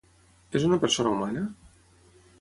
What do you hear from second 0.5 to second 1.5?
És una persona humana?